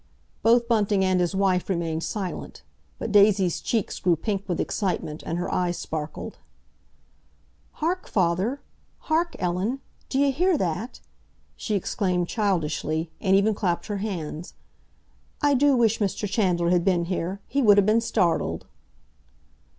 Both 0.41 0.67
Bunting 0.67 1.05
and 1.05 1.19
his 1.19 1.35
wife 1.35 1.69
remained 1.69 2.01
silent, 2.01 2.63
but 2.97 3.11
Daisy's 3.11 3.61
cheeks 3.61 3.99
grew 3.99 4.15
pink 4.15 4.45
with 4.49 4.59
excitement, 4.59 5.21
and 5.27 5.37
her 5.37 5.53
eye 5.53 5.69
sparkled. 5.69 6.39
"Hark, 7.73 8.07
father! 8.07 8.61
Hark, 9.01 9.35
Ellen! 9.37 9.79
D'you 10.09 10.31
hear 10.31 10.57
that?" 10.57 11.01
she 11.55 11.75
exclaimed 11.75 12.27
childishly, 12.27 13.11
and 13.21 13.35
even 13.35 13.53
clapped 13.53 13.85
her 13.85 13.97
hands. 13.97 14.55
"I 15.43 15.53
do 15.53 15.75
wish 15.77 15.99
Mr. 15.99 16.27
Chandler 16.27 16.71
had 16.71 16.83
been 16.83 17.05
here. 17.05 17.39
He 17.47 17.61
would 17.61 17.77
'a 17.77 17.83
been 17.83 18.01
startled!" 18.01 18.65